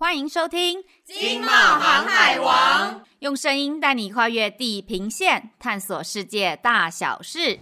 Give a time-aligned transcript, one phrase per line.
[0.00, 7.58] 欢迎收听《经贸航海王》，用声音带你跨越地平线，探索世界大小事。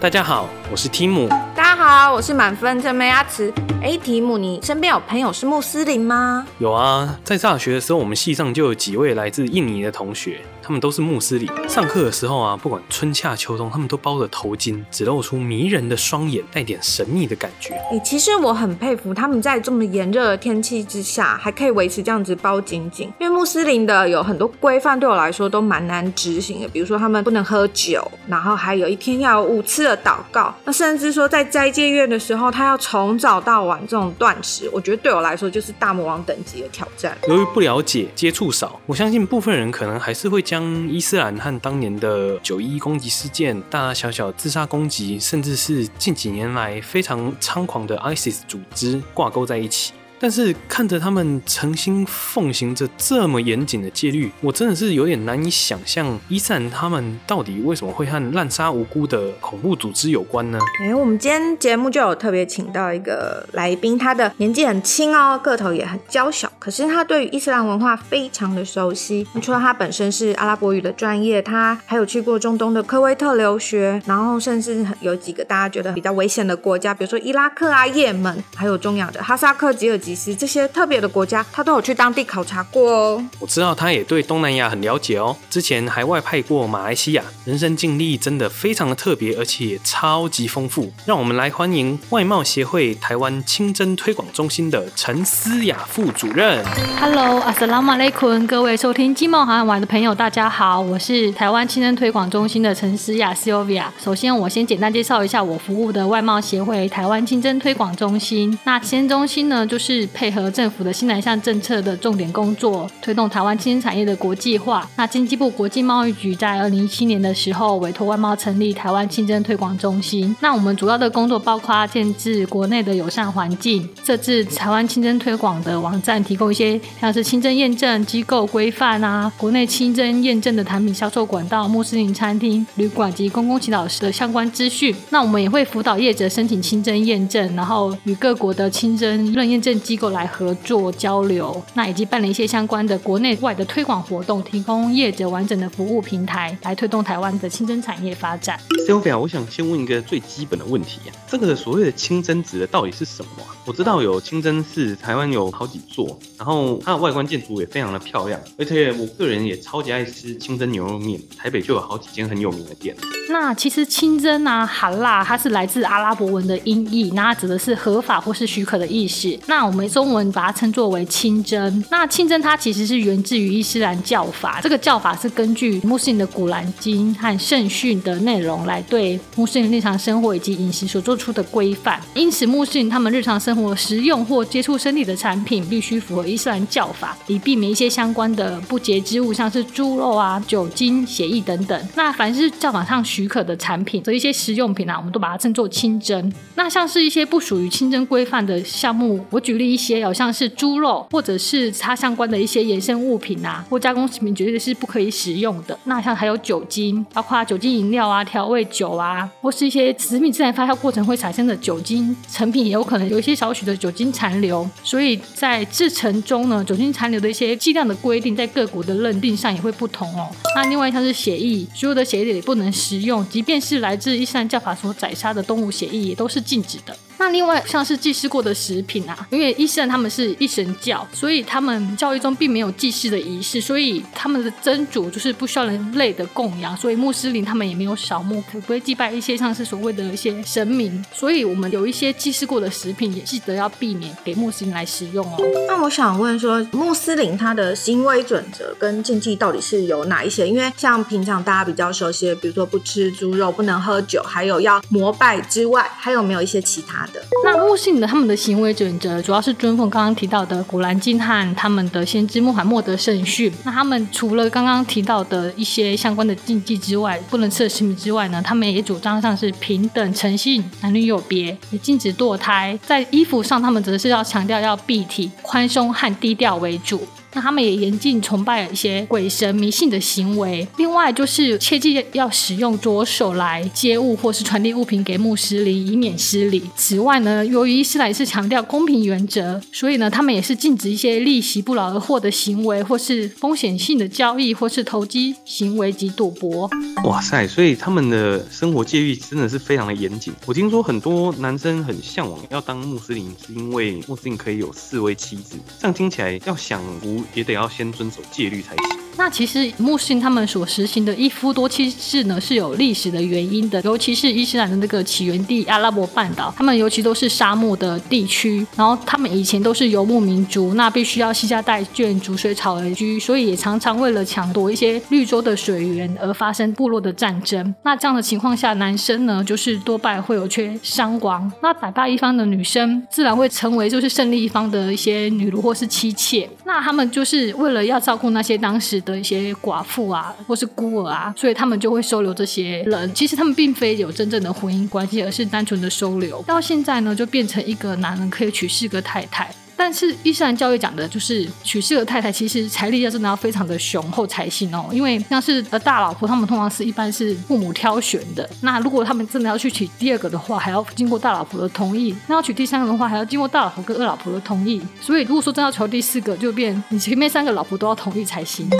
[0.00, 1.28] 大家好，我是提姆。
[1.28, 1.51] 大家
[1.84, 3.52] 好，我是满分正妹阿慈。
[3.82, 6.46] 哎，提姆，你身边有朋友是穆斯林吗？
[6.58, 10.42] 有啊，在大学的时候，我们系上就有几位来自印尼的同学。
[10.62, 17.74] 他们都是穆斯林，上课的时候啊，不管春夏秋冬，他们都包着头巾，只露出迷人的双眼，带点神秘的感觉。
[17.90, 23.12] 哎，其实我很佩服他们在这么炎热的天气之下，还可以维持这样子包紧紧。
[23.18, 26.68] 因为穆斯林的有很多规范，对我来说都蛮难执行的。
[26.68, 30.54] 比如说，他们不能喝酒，然后还有一天要有五次的祷告。
[30.64, 34.70] 那甚至说，在斋戒月的时候，他要从早到晚这种断食。
[34.72, 37.16] 我觉得对我来说就是大魔王等级的挑战。
[37.28, 49.94] 由于不了解、接触少，我相信部分人可能还是会将伊斯兰和当年的九一一攻击事件、大大小小自杀攻击，甚至是近几年来非常猖狂的 ISIS 组织挂钩在一起。
[50.22, 60.60] 但是看着他们诚心奉行着这么严谨的戒律，我真的是有点难以想象伊斯兰他们到底为什么会和滥杀无辜的恐怖组织有关呢？
[60.80, 69.26] 哎、我们今天节目就有特别请到一个来宾，他的年纪很轻哦，个头也很娇小，可是他对于伊斯兰文化非常的熟悉。
[69.42, 80.11] 除了他本身是阿拉伯语的专业，他还有去过中东的科威特留学，然后甚至有几个大家觉得比较危险的国家，比如说伊拉克啊、也门，还有中亚的哈萨克、吉尔吉。
[80.14, 83.24] 其实这些特别的国家，他都有去当地考察过哦。
[83.38, 85.34] 我知道他也对东南亚很了解哦。
[85.48, 90.92] 之前还外派过马来西亚，人生经历真的非常的特别，而且也超级丰富。
[91.06, 96.62] 让我们来欢迎外贸协会台湾清真推广中心的陈思雅副主任。
[97.00, 103.86] Hello，阿斯拉马雷坤，各位收听经贸航海王的朋友，大家好，我是台湾清真推广中心的陈思雅 Sylvia。
[103.98, 108.58] 首先，我先简单介绍一下我服务的外贸协会台湾清真推广中心。
[108.64, 110.01] 那清真中心呢，就是。
[110.08, 114.88] 配合政府的新南向政策的重点工作，推动台湾清真产业的国际化。
[114.96, 120.34] 那经济部国际贸易局在二零一七年的时候委托外贸成立台湾清真推广中心。
[120.40, 134.94] 那我们主要的工作包括建置国内的友善环境，设置台湾清真推广的网站，提供一些像是清真验证机构规范啊，国内清真验证的产品销售管道、穆斯林餐厅、旅馆及公共祈祷室的相关资讯。
[135.10, 148.58] 那我们也会辅导业者申请清真验证，然后与各国的清真认验证机构来合作交流，那以及办了一些相关的国内外的推广活动，提供业者完整的服务平台，来推动台湾的清真产业发展。
[148.88, 153.30] Sylvia，我想先问一个最基本的问题啊，这个所谓的清真指的到底是什么？
[153.64, 162.96] 我知道有清真寺，台湾有好几座，然后它的外观建筑也非常的漂亮，而且我个人也超级爱吃清真牛肉面，台北就有好几间很有名的店。
[163.28, 169.38] 那其实清真啊，哈辣，它是来自阿拉伯文的音译，那它指的是合法或是许可的意思。
[169.46, 171.84] 那我们中文把它称作为清真。
[171.88, 182.00] 那清真它其实是源自于伊斯兰教法，这个教法是根据穆斯林的古兰经和圣训的内容来对穆斯林日常生活以及饮食所做出的规范。
[182.14, 191.88] 因此，穆斯林他们日常生活食用或接触身体的产品必须符合伊斯兰教法，以避免一些相关的不洁之物，像是猪肉啊、酒精、血液等等。
[191.94, 196.32] 那凡是教法上许可的产品，这一些食用品啊，我们都把它称作清真。
[196.54, 205.78] 那像是一些不属于清真规范的项目，我举例一些，好像是猪肉或者是它相关的一些衍生物品啊，或加工食品，绝对是不可以使用的。
[205.84, 214.68] 那像还有酒精，包括酒精饮料啊、调味酒啊，或是一些食品自然发酵过程会产生的酒精成品，也有可能有一些少许的酒精残留。
[214.84, 220.30] 所以在制成中呢，酒精残留的一些剂量的规定，在各国的认定上也会不同哦。
[220.54, 226.96] 那另外一项是血液，所有的血液也不能食用，即便是来自伊斯兰教法所宰杀的动物血液，也都是禁止的。
[227.22, 245.36] 那另外像是祭祀过的食品啊，因为伊斯兰他们是一神教，所以他们教育中并没有祭祀的仪式，所以他们的真主就是不需要人类的供养，所以穆斯林他们也没有扫墓，不会祭拜一些像是所谓的一些神明，所以我们有一些祭祀过的食品也记得要避免给穆斯林来食用哦。
[245.68, 250.48] 那我想问说，穆斯林他的行为准则跟禁忌到底是有哪一些？
[250.48, 257.11] 因为像平常大家比较熟悉的，比如说不吃猪肉、不能喝酒，还有要膜拜之外，还有没有一些其他的？
[257.44, 263.52] 那穆斯林的他们的行为准则主要是遵奉刚刚提到的《古兰经》和他们的先知穆罕默德圣训。
[263.64, 272.78] 那他们除了刚刚提到的一些相关的禁忌之外，不能吃的食品之外呢，他们也主张像是平等、诚信、男女有别，也禁止堕胎。
[272.86, 277.06] 在衣服上，他们则是要强调要蔽体、宽松和低调为主。
[277.34, 286.62] 那他们也严禁崇拜一些鬼神迷信的行为，另外就是切记要使用左手来接物或是传递物品给穆斯林，以免失礼。
[286.76, 296.68] 此外呢，由于伊斯兰是强调公平原则，所以呢，他们也是禁止一些利息不劳而获的行为，或是风险性的交易，或是投机行为及赌博。
[297.04, 300.32] 哇塞，所以他们的生活戒律真的是非常的严谨。
[300.44, 307.21] 我听说很多男生很向往要当穆斯林，是因为穆斯林可以有四位妻子，这样听起来要想无。
[307.34, 308.98] 也得要先遵守戒律才行。
[309.18, 313.78] 那其实穆斯林他们所实行的一夫多妻制呢，是有历史的原因的。
[313.82, 327.74] 尤其是伊斯兰的那个起源地阿拉伯半岛，他们尤其都是沙漠的地区，然后他们以前都是游牧民族，那必须要西家带眷、逐水草而居，所以也常常为了抢夺一些绿洲的水源而发生部落的战争。
[327.82, 331.52] 那这样的情况下，男生呢就是多半会有缺伤亡。
[331.62, 336.48] 那打败一方的女生自然会成为就是胜利一方的一些女奴或是妻妾。
[336.64, 343.14] 那他们就是为了要照顾那些当时的一些寡妇啊，或是孤儿啊，所以他们就会收留这些人。
[343.14, 346.42] 其实他们并非有真正的婚姻关系，而是单纯的收留。
[346.42, 349.48] 到现在呢，就变成一个男人可以娶四个太太。
[349.84, 354.88] 但是伊斯兰教育讲的就是娶四个太太，其实财力要真的要非常的雄厚才行哦。
[354.92, 358.48] 因为像是呃大老婆，他们通常是一般是父母挑选的。
[358.60, 364.80] 那如果他们真的要去娶第二个的话，还要经过大老婆的同意；那要娶第三个的话，还要经过大老婆跟二老婆的同意。
[365.00, 368.70] 所以如果说真要求第四个，就变你前面三个老婆都要同意才行。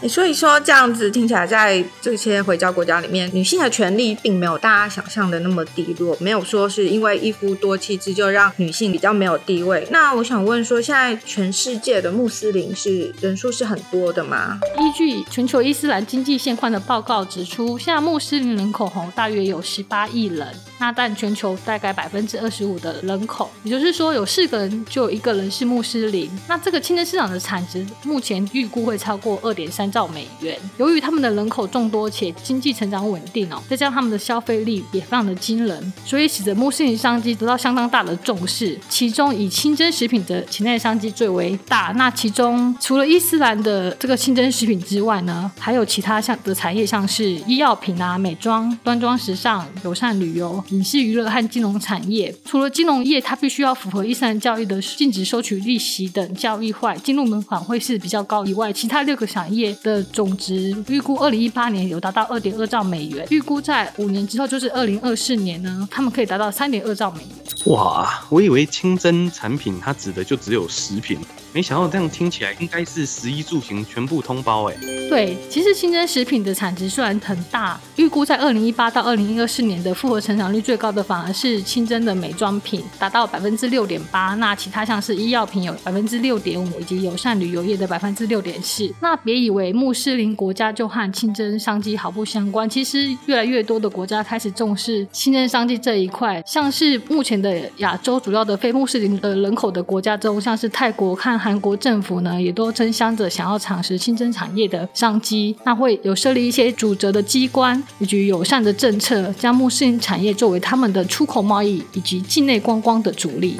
[0.00, 9.86] 你所以说这样子听起来，在这些回教国家里面，女性的权利并没有大家想象的那么低落，没有说是因为一夫多妻制就让女性比较没有地位。
[9.90, 10.37] 那我想。
[10.38, 14.60] 想问说，现在全世界的穆斯林是人数是很多的吗？
[14.78, 20.46] 依据全球伊斯兰经济现况的报告指出，现在穆斯林人口吼大约有十八亿人，
[20.78, 26.30] 那但全球大概百分之二十五的人口，也就是说有四个人就有一个人是穆斯林。
[26.46, 30.56] 那这个清真市场的产值目前预估会超过二点三兆美元。
[30.76, 38.78] 由于他们的人口众多且经济成长稳定哦，再加上他们的消费力也非常的惊人，所以使得穆斯林商机得到相当大的重视。
[38.88, 41.92] 其中以清真食品的潜在商机最为大。
[41.96, 52.34] 那其中除了伊斯兰的这个清真食品之外呢，还有其他像的产业，像是医药品啊、美妆、端庄时尚、友善旅游、影视娱乐和金融产业。
[52.44, 67.28] 除了金融业，它必须要符合伊斯兰教育的禁止收取利息等教育外，进入门槛会是比较高以外，其他六个产业的总值预估二零一八年有达到二点二兆美元，预估在五年之后，就是二零二四年呢，他们可以达到三点二兆美元。
[67.66, 71.18] 哇，我以为清真产品它只指的就只有食品。
[71.58, 74.76] 没想到这样听起来应该是食衣住行全部通包哎。
[75.10, 84.34] 对，其实清真食品的产值虽然很大，预估在二零一八到二零二四年的复合成长率最高的反而是清真的美妆品，达到百分之六点八。
[84.34, 88.88] 那其他像是医药品有百分之六点五，以及友善旅游业的百分之六点四。
[89.00, 96.40] 那别以为穆斯林国家就和清真商机毫不相关，其实越来越多的国家开始重视清真商机这一块。
[96.46, 113.58] 像是目前的亚洲主要的非穆斯林的人口的国家中，像是泰国和韩韩国政府呢，也都争相着想要尝试新增产业的商机，那会有设立一些主责的机关，以及友善的政策，将穆斯林产业作为他们的出口贸易以及境内观光的主力。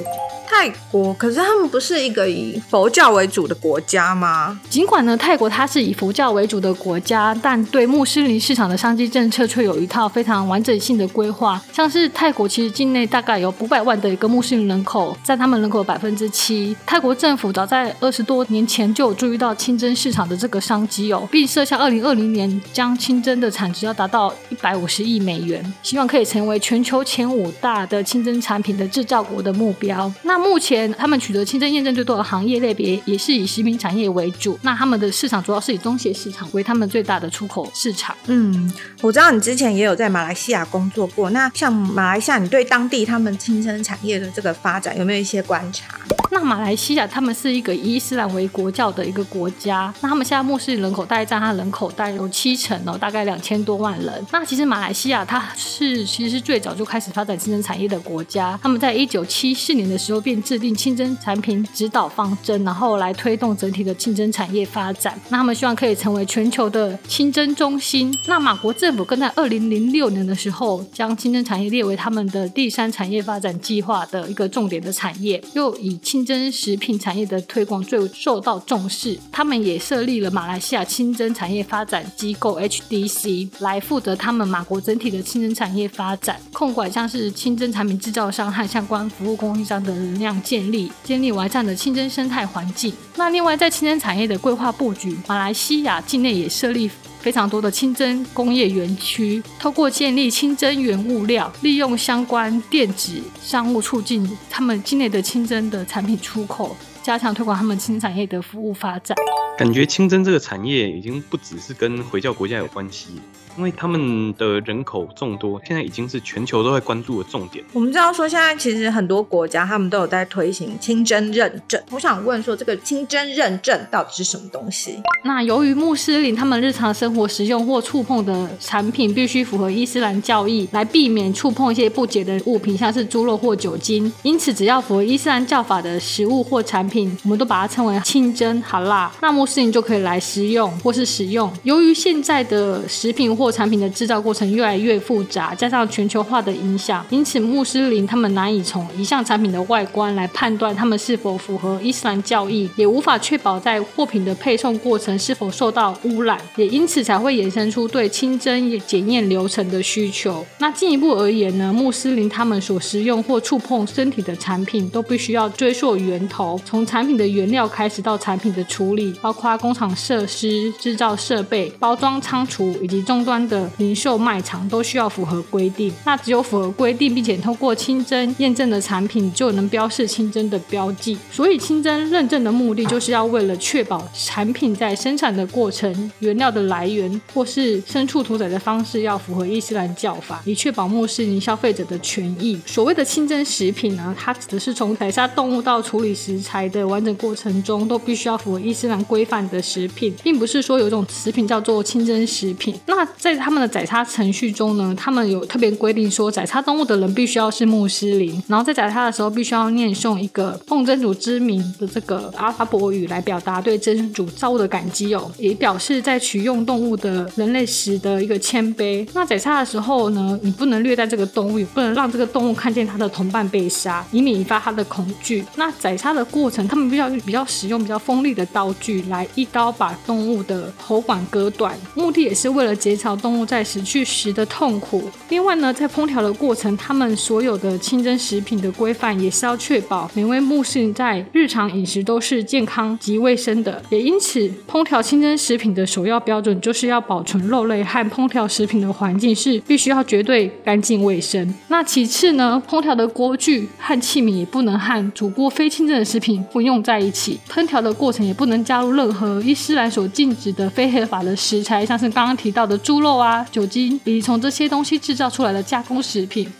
[0.51, 4.59] 泰国，可是他们不是一个以佛教为主的国家吗？
[4.67, 11.61] 尽管呢，泰国它是以佛教为主的国家，但对穆斯林市场的商机政策却有一套非常完整性的规划。
[11.71, 16.75] 像是泰国其实境内大概有五百万的一个穆斯林人口，占他们人口百分之七。
[16.83, 30.11] 泰国政府早在二十多年前就有注意到清真市场的这个商机哦，并设下二零二零年将清真的产值要达到一百五十亿美元，希望可以成为全球前五大的清真产品的制造国的目标。
[30.23, 38.15] 那目前他们取得清真验证最多的行业类别也是以食品产业为主，那他们的市场主要是以中协市场为他们最大的出口市场。
[38.25, 45.99] 嗯，我知道你之前也有在马来西亚工作过，那像马来西亚，你对当地他们清真产业的这个发展有没有一些观察？
[46.31, 54.25] 那马来西亚他们是一个以伊斯兰为国教的一个国家，那他们现在穆斯林人口大概占他人口大概有七成哦，大概两千多万人。
[54.31, 65.19] 那其实马来西亚它是其实是最早就开始发展清真产业的国家，他们在一九七四年的时候便制定清真产品指导方针，然后来推动整体的清真产业发展。
[65.27, 68.17] 那他们希望可以成为全球的清真中心。
[68.27, 79.19] 那马国政府更在二零零六年的时候将清真产业列为他们的第三产业发展计划的一个重点的产业，又以清真食品产业的推广最受到重视。
[79.31, 92.93] 他们也设立了马来西亚清真产业发展机构 HDC 来负责他们马国整体的清真产业发展，控管像是清真产品制造商和相关服务供应商的能量建立，建立完善的清真生态环境。
[93.15, 96.89] 那另外在清真产业的规划布局，马来西亚境内也设立。
[97.19, 109.17] 非常多的清真工业园区，透过建立清真原物料，利用相关电子商务，促进他们境内的清真的产品出口，加强推广他们清真产业的服务发展。
[109.57, 113.21] 感觉清真这个产业已经不只是跟回教国家有关系。
[113.57, 117.63] 因为他们的人口众多，现在已经是全球都在关注的重点。
[117.73, 121.81] 我们知道说，现在其实很多国家他们都有在推行清真认证。
[121.91, 124.99] 我想问说，这个清真认证到底是什么东西？
[125.23, 134.11] 那由于穆斯林他们日常生活使用或触碰的产品必须符合伊斯兰教义，来避免触碰一些不洁的物品，像是猪肉或酒精。
[134.23, 141.51] 因此，只要符合伊斯兰教法的食物或产品，我们都把它称为清真好啦，那穆斯林就可以来食用或是使用。
[141.63, 160.45] 由于现在的食品或产品的制造过程越来越复杂，加上全球化的影响，因此穆斯林他们难以从一项产品的外观来判断他们是否符合伊斯兰教义，也无法确保在货品的配送过程是否受到污染，也因此才会衍生出对清真检验流程的需求。
[160.57, 173.69] 那进一步而言呢，穆斯林他们所食用或触碰身体的产品都必须要追溯源头，从产品的原料开始到产品的处理，包括工厂设施、制造设备、包装仓储以及终端的。
[173.77, 181.15] 零售卖场都需要符合规定，那只有符合规定并且通过清真验证的产品，就能标示清真的标记。
[181.31, 192.59] 所以清真认证的目的，就是要为了确保产品在生产的过程、原料的来源或是牲畜屠宰的方式要符合伊斯兰教法，以确保穆斯林消费者的权益。
[192.65, 202.75] 所谓的清真食品呢，它指的是从宰杀动物到处理食材的完整过程中，都必须要符合伊斯兰规范的食品，并不是说有一种食品叫做清真食品。
[202.87, 219.05] 那在他们的宰杀程序中呢，他们有特别规定说，宰杀动物的人必须要是穆斯林，然后在宰杀的时候必须要念诵一个奉真主之名的这个阿拉伯语来表达对真主造物的感激哦，也表示在取用动物的人类时的一个谦卑。
[219.13, 225.43] 那宰杀的时候呢，你不能虐待这个动物，也不能让这个动物看见它的同伴被杀，以免引发它的恐惧。
[225.57, 233.45] 那宰杀的过程，他们比较比较使用比较锋利的刀具来一刀把动物的喉管割断，目的也是为了减少动物。
[233.49, 235.09] 在死去时的痛苦。
[235.29, 243.81] 另外呢，在烹调的过程，他们所有的清真食品的规范也是要确保每位穆斯林在日常饮食都是健康及卫生的。
[243.89, 251.51] 也因此，烹调清真食品的首要标准就是要保存肉类和烹调食品的环境是必须要绝对干净卫生。
[251.69, 257.39] 那其次呢，烹调的锅具和器皿也不能和煮过非清真的食品混用在一起。
[257.49, 263.45] 烹调的过程也不能加入任何伊斯兰所禁止的非合法的食材，像是刚刚提到的猪肉啊。
[263.51, 266.51] 酒精以及从这些东西制造出来的加工食品，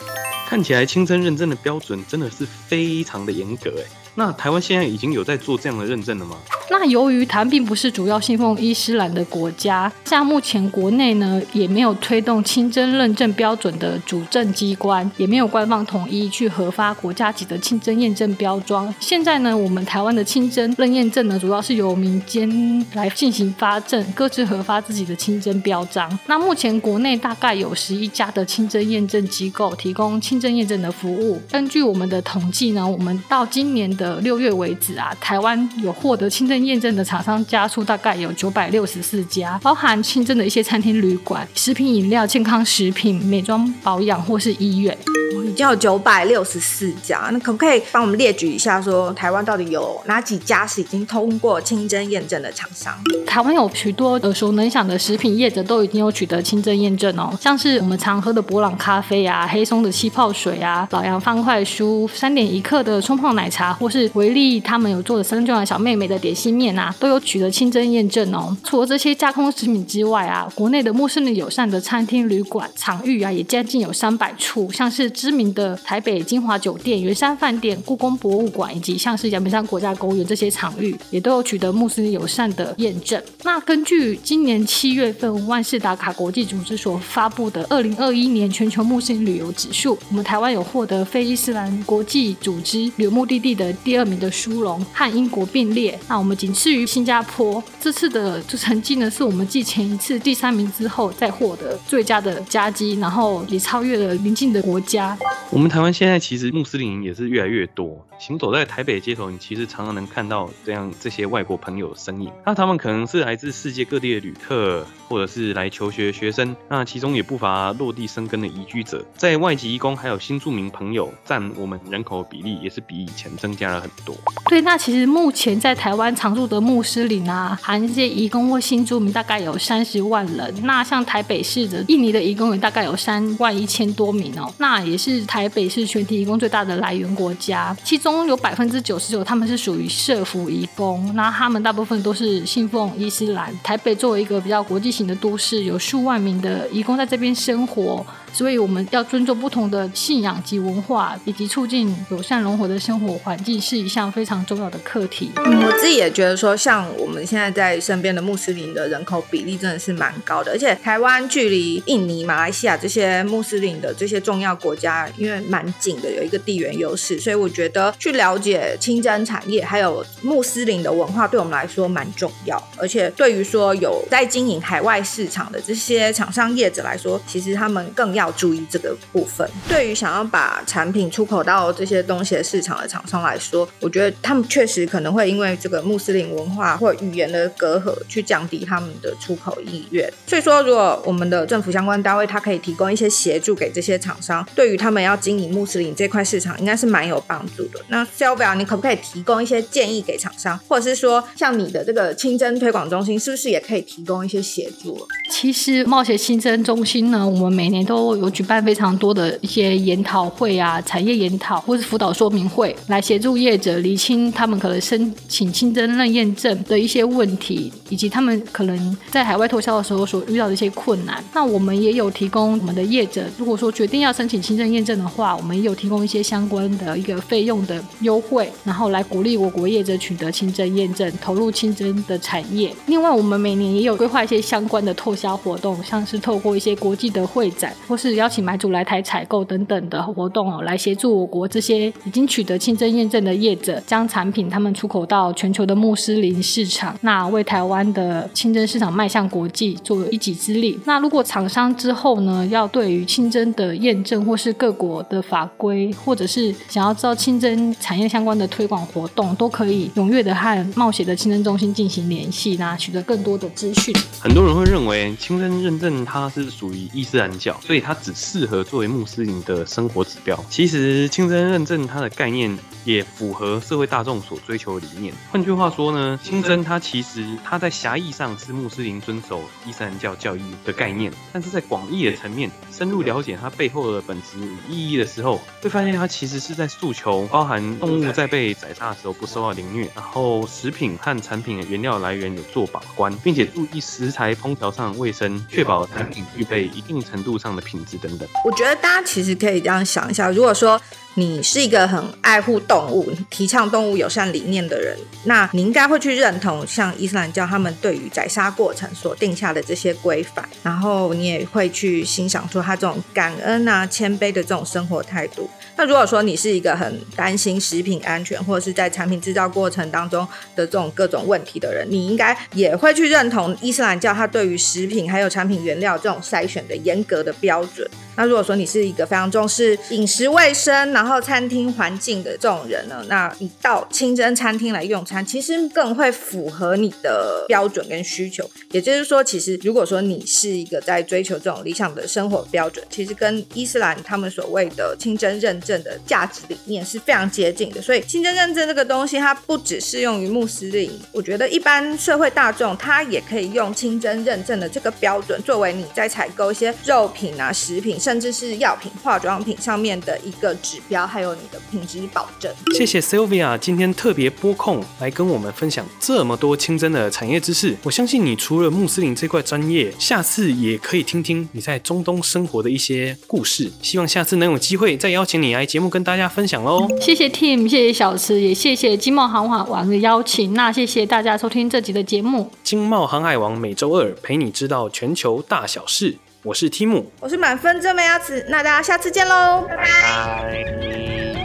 [0.49, 3.85] 看起来清真认证的标准真的是非常的严格诶。
[4.15, 6.35] 那台湾现在已经有在做这样的认证了吗？
[6.71, 18.93] 那由于台湾并不是主要信奉伊斯兰的国家，像目前国内呢也没有推动清真认证标准的主证机关，也没有官方统一去核发国家级的清真验证标章。
[18.99, 26.19] 现在呢，我们台湾的清真认验证呢，主要是由民间来进行发证，各自核发自己的清真标章。
[26.25, 31.41] 那目前国内大概有十一家的清真验证机构提供清真验证的服务。
[31.51, 44.97] 根据我们的统计呢，我们到今年的六月为止啊，台湾有获得清真验证的厂商家数大概有九百六十四家，包含清真的一些餐厅、旅馆、食品饮料、健康食品、美妆保养或是医院。
[45.45, 52.93] 已经有九百六十四家，那可不可以帮我们列举一下说，说台湾到底有哪几家是已经通过清真验证的厂商？
[53.25, 68.55] 台湾有许多耳熟能详的食品业者都已经有取得清真验证哦，像是我们常喝的博朗咖啡啊、黑松的气泡水啊、老杨方块酥、三点一克的冲泡奶茶，或是维力他们有做的三种小妹妹的点心面啊，都有取得清真验证哦。
[68.63, 83.21] 除了这些加工食品之外啊，国内的穆斯林友善的餐厅、旅馆、场域啊，也将近有三百处，像是知名的台北金华酒店、圆山饭店、故宫博物馆，以及像是阳明山国家公园这些场域，也都有取得穆斯林友善的验证。
[83.43, 95.97] 那根据今年七月份万事达卡国际组织所发布的二零二一年全球穆斯林旅游指数，台湾有获得非伊斯兰国际组织旅游目的地的第二名的殊荣，和英国并列。
[96.07, 97.63] 那我们仅次于新加坡。
[97.79, 105.17] 这次的这成绩呢，是我们继前一次第三名之后再获得最佳的佳绩，然后也超越了邻近的国家。
[105.49, 112.31] 我们台湾现在其实穆斯林也是越来越多，行走在台北街头，你其实常常能看到这样这些外国朋友的身影。
[112.45, 116.55] 那他们可能是来自世界各地的旅客，或者是来求学学生。
[116.69, 124.15] 那其中也不乏落地生根的移居者，在外籍移工还有新住民朋友占我们人口比例也是比以前增加了很多。
[124.49, 130.53] 对，那其实目前在台湾常住的穆斯林啊，含这些移工或新住民，大概有三十万人。
[130.63, 134.53] 那像台北市的印尼的移工也大概有三万一千多名哦。
[134.57, 135.49] 那也是台。
[135.49, 143.53] 北市全体移工最大的来源国家，其中中有百分之九十九他们是属于社福移工，那他们大部分都是信奉伊斯兰。
[143.63, 148.05] 台北作为一个比较国际型的都市，有数万名的移工在这边生活。
[148.31, 155.31] 所以我们要尊重不同的信仰及文化，以及促进友善融合的生活环境，是一项非常重要的课题。
[155.35, 172.61] 我自己也觉得说，像我们现在在身边的穆斯林的人口比例真的是蛮高的，而且台湾距离印尼、马来西亚这些穆斯林的这些重要国家，因为蛮近的，有一个地缘优势，所以我觉得去了解清真产业还有穆斯林的文化，对我们来说蛮重要。
[172.77, 179.47] 而且对于说有在经营海外市场的这些厂商业者来说，其实他们更要注意这个部分。
[179.67, 190.11] 对于想要把产品出口到这些东西的市场的厂商来说，我觉得他们确实可能会因为这个穆斯林文化或语言的隔阂，去降低他们的出口意愿。
[190.25, 197.79] 所以说，如果我们的政府相关单位，它可以提供一些协助给这些厂商，对于他们要经营穆斯林这块市场，应该是蛮有帮助的。
[197.89, 205.07] 那 Sylvia，你可不可以提供一些建议给厂商，或者是说，像你的这个清真推广中心，是不是也可以提供一些协助？
[205.29, 221.23] 其实，冒险清真中心呢，我们每年都有举办非常多的一些研讨会啊，产业研讨或是辅导说明会，来协助业者厘清他们可能申请清真认验证的一些问题，以及他们可能在海外脱销的时候所遇到的一些困难。
[221.33, 232.73] 那我们也有提供我们的业者，如果说决定要申请清真验证的话，我们也有提供一些相关的一个费用的优惠，然后来鼓励我国业者取得清真验证，投入清真的产业。
[232.87, 250.79] 另外，我们每年也有规划一些相关的拓销活动，像是透过一些国际的会展，或是邀请买主来台采购等等的活动哦，来协助我国这些已经取得清真验证的业者，将产品他们出口到全球的穆斯林市场，那为台湾的清真市场迈向国际做一己之力。
[250.85, 263.93] 那如果厂商之后呢，要对于清真的验证或是各国的法规，或者是想要知道清真产业相关的推广活动，都可以踊跃的和冒险的清真中心进行联系，那取得更多的资讯。
[264.21, 270.37] 很多人会认为清真认证它是属于伊斯兰教，所以它它只适合作为穆斯林的生活指标。
[270.47, 275.11] 其实清真认证它的概念也符合社会大众所追求的理念。
[275.31, 298.27] 换句话说呢，清真它其实它在狭义上是穆斯林遵守伊斯兰教教义的概念，但是在广义的层面，深入了解它背后的本质与意义的时候，会发现它其实是在诉求包含动物在被宰杀的时候不受到凌虐，然后食品和产品的原料来源有做把关，并且注意食材烹调上卫生，确保产品具备一定程度上的品质等等。
[298.45, 300.79] 我觉得大家其实可以这样想一下，如果说
[301.15, 315.49] 你是一个很爱护动物、提倡动物友善理念的人，那你应该会去认同像伊斯兰教他们对于宰杀过程所定下的这些规范，然后你也会去欣赏出他这种感恩啊、谦卑的这种生活态度。
[315.75, 327.89] 那如果说你是一个很担心食品安全，或者是在产品制造过程当中的这种各种问题的人，你应该也会去认同伊斯兰教它对于食品还有产品原料这种筛选的严格的标准。
[328.15, 338.49] 那如果说你是一个非常重视饮食卫生，然后餐厅环境的这种人呢，那你到清真餐厅来用餐，其实更会符合你的标准跟需求。
[338.71, 347.81] 也就是说，其实如果说你是一个在追求这种理想的生活标准，其实跟伊斯兰他们所谓的清真认证的价值理念是非常常接近的。
[347.81, 362.51] 所以清真认证这个东西，它不只适用于穆斯林，我觉得一般社会大众他也可以用清真认证的这个标准，作为你在采购一些肉品啊、食品，甚至是药品、化妆品上面的一个指标，还有你的品质保证。
[362.73, 367.75] 谢谢 Sylvia 今天特别拨空来跟我们分享这么多清真的产业知识。
[367.83, 373.71] 我相信你除了穆斯林这块专业，下次也可以听听你在中东生活的一些故事。
[373.81, 376.87] 希望下次能有机会再邀请你来节目跟大家分享喽。
[377.01, 380.53] 谢谢 Tim，谢谢小池，也谢谢金贸航海王的邀请。
[380.53, 382.51] 那谢谢大家收听这集的节目。
[382.63, 386.17] 金贸航海王每周二陪你知道全球大小事。
[386.43, 388.45] 我是 Tim，我是满分正妹阿慈。
[388.49, 389.83] 那大家下次见喽，拜拜。
[389.83, 390.63] 拜